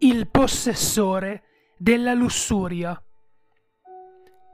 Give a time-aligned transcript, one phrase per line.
[0.00, 1.42] Il possessore
[1.76, 3.02] della lussuria.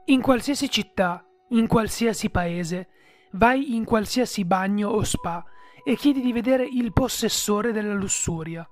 [0.05, 2.89] In qualsiasi città, in qualsiasi paese,
[3.33, 5.45] vai in qualsiasi bagno o spa
[5.83, 8.67] e chiedi di vedere il possessore della lussuria.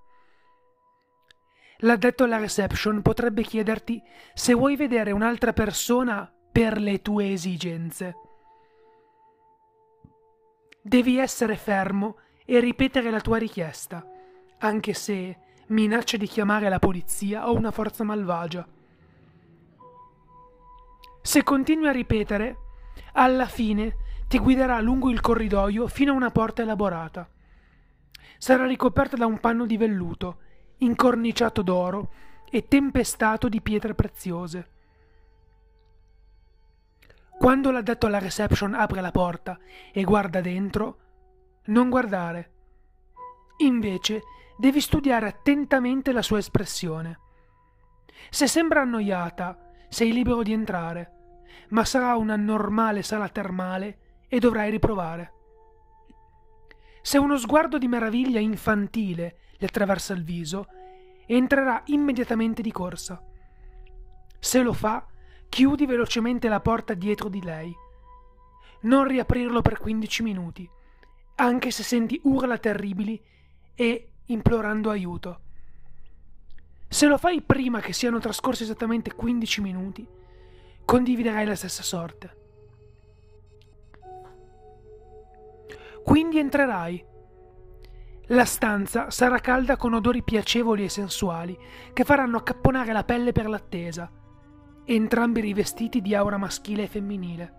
[1.81, 4.01] L'addetto alla reception potrebbe chiederti
[4.33, 8.15] se vuoi vedere un'altra persona per le tue esigenze.
[10.81, 14.03] Devi essere fermo e ripetere la tua richiesta,
[14.57, 15.37] anche se
[15.67, 18.67] minaccia di chiamare la polizia o una forza malvagia.
[21.21, 22.57] Se continui a ripetere,
[23.13, 23.95] alla fine
[24.27, 27.29] ti guiderà lungo il corridoio fino a una porta elaborata.
[28.37, 30.39] Sarà ricoperta da un panno di velluto,
[30.79, 32.11] incorniciato d'oro
[32.49, 34.69] e tempestato di pietre preziose.
[37.37, 39.57] Quando l'addetto alla reception apre la porta
[39.91, 40.97] e guarda dentro,
[41.65, 42.51] non guardare.
[43.57, 44.21] Invece
[44.57, 47.19] devi studiare attentamente la sua espressione.
[48.29, 49.57] Se sembra annoiata,
[49.89, 51.11] sei libero di entrare,
[51.69, 55.33] ma sarà una normale sala termale e dovrai riprovare.
[57.01, 60.67] Se uno sguardo di meraviglia infantile le attraversa il viso,
[61.25, 63.21] entrerà immediatamente di corsa.
[64.39, 65.05] Se lo fa,
[65.49, 67.73] chiudi velocemente la porta dietro di lei.
[68.81, 70.69] Non riaprirlo per 15 minuti,
[71.35, 73.21] anche se senti urla terribili
[73.75, 75.39] e implorando aiuto.
[76.87, 80.07] Se lo fai prima che siano trascorsi esattamente 15 minuti,
[80.85, 82.41] condividerai la stessa sorte.
[86.03, 87.03] Quindi entrerai.
[88.27, 91.57] La stanza sarà calda con odori piacevoli e sensuali
[91.91, 94.11] che faranno accapponare la pelle per l'attesa,
[94.85, 97.53] entrambi rivestiti di aura maschile e femminile.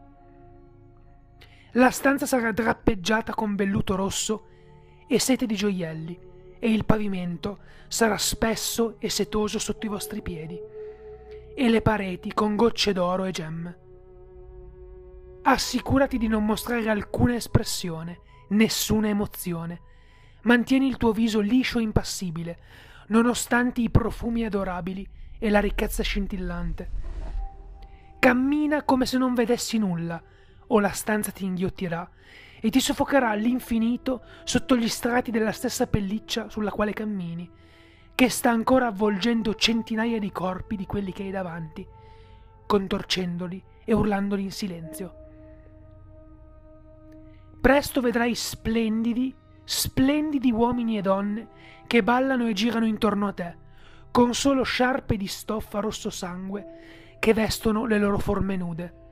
[1.72, 4.46] La stanza sarà drappeggiata con velluto rosso
[5.08, 6.32] e sete di gioielli
[6.64, 10.58] e il pavimento sarà spesso e setoso sotto i vostri piedi,
[11.54, 13.78] e le pareti con gocce d'oro e gemme.
[15.42, 19.82] Assicurati di non mostrare alcuna espressione, nessuna emozione.
[20.44, 22.58] Mantieni il tuo viso liscio e impassibile,
[23.08, 25.06] nonostante i profumi adorabili
[25.38, 26.90] e la ricchezza scintillante.
[28.18, 30.22] Cammina come se non vedessi nulla,
[30.68, 32.10] o la stanza ti inghiottirà
[32.64, 37.46] e ti soffocherà all'infinito sotto gli strati della stessa pelliccia sulla quale cammini,
[38.14, 41.86] che sta ancora avvolgendo centinaia di corpi di quelli che hai davanti,
[42.64, 45.14] contorcendoli e urlandoli in silenzio.
[47.60, 51.48] Presto vedrai splendidi, splendidi uomini e donne
[51.86, 53.56] che ballano e girano intorno a te,
[54.10, 59.02] con solo sciarpe di stoffa rosso sangue che vestono le loro forme nude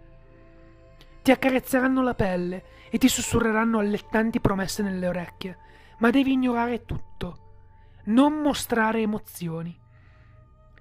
[1.23, 5.59] ti accarezzeranno la pelle e ti sussurreranno allettanti promesse nelle orecchie,
[5.99, 7.39] ma devi ignorare tutto.
[8.05, 9.79] Non mostrare emozioni.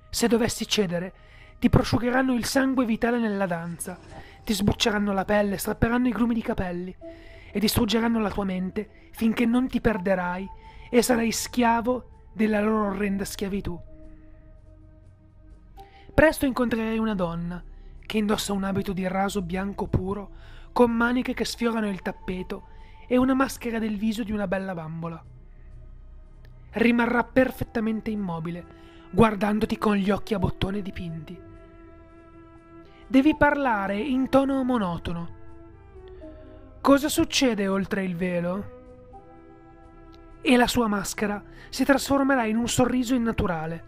[0.09, 1.13] Se dovessi cedere,
[1.59, 3.99] ti prosciugheranno il sangue vitale nella danza,
[4.43, 6.95] ti sbucceranno la pelle, strapperanno i grumi di capelli
[7.51, 10.49] e distruggeranno la tua mente finché non ti perderai
[10.89, 13.79] e sarai schiavo della loro orrenda schiavitù.
[16.13, 17.63] Presto incontrerai una donna
[18.11, 20.31] che indossa un abito di raso bianco puro,
[20.73, 22.67] con maniche che sfiorano il tappeto
[23.07, 25.23] e una maschera del viso di una bella bambola.
[26.71, 28.65] Rimarrà perfettamente immobile,
[29.11, 31.39] guardandoti con gli occhi a bottone dipinti.
[33.07, 35.29] Devi parlare in tono monotono.
[36.81, 38.79] Cosa succede oltre il velo?
[40.41, 43.85] E la sua maschera si trasformerà in un sorriso innaturale.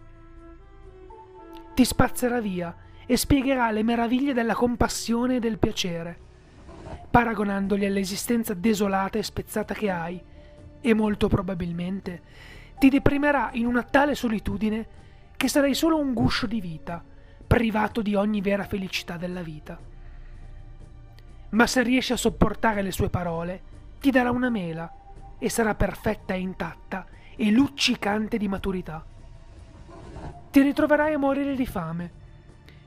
[1.74, 2.74] Ti spazzerà via
[3.06, 6.18] e spiegherà le meraviglie della compassione e del piacere,
[7.10, 10.22] paragonandoli all'esistenza desolata e spezzata che hai,
[10.80, 12.22] e molto probabilmente
[12.78, 14.86] ti deprimerà in una tale solitudine
[15.36, 17.02] che sarai solo un guscio di vita,
[17.46, 19.78] privato di ogni vera felicità della vita.
[21.50, 23.62] Ma se riesci a sopportare le sue parole,
[24.00, 24.92] ti darà una mela
[25.38, 29.04] e sarà perfetta e intatta e luccicante di maturità.
[30.50, 32.10] Ti ritroverai a morire di fame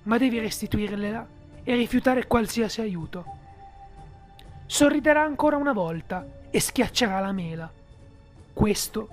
[0.08, 1.28] ma devi restituirgliela
[1.64, 3.26] e rifiutare qualsiasi aiuto.
[4.66, 7.72] Sorriderà ancora una volta e schiaccerà la mela.
[8.54, 9.10] Questo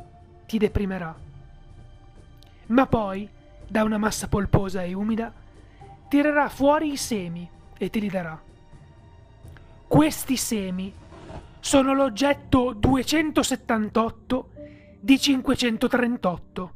[0.47, 1.15] ti deprimerà.
[2.67, 3.29] Ma poi,
[3.67, 5.33] da una massa polposa e umida,
[6.09, 8.41] tirerà fuori i semi e te li darà.
[9.87, 10.93] Questi semi
[11.59, 14.51] sono l'oggetto 278
[15.01, 16.75] di 538.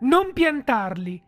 [0.00, 1.22] Non piantarli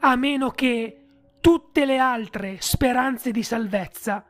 [0.00, 1.04] a meno che
[1.40, 4.24] tutte le altre speranze di salvezza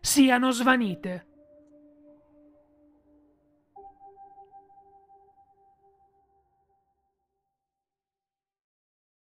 [0.00, 1.26] siano svanite.